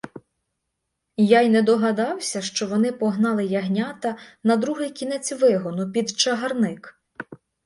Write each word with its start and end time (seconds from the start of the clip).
Я 1.23 1.41
й 1.41 1.49
не 1.49 1.61
догадався, 1.61 2.41
що 2.41 2.67
вони 2.67 2.91
погнали 2.91 3.45
ягнята 3.45 4.15
на 4.43 4.55
другий 4.55 4.89
кінець 4.89 5.31
вигону, 5.31 5.91
під 5.91 6.09
чагарник. 6.09 7.01